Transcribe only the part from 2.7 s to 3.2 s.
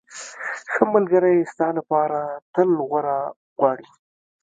غوره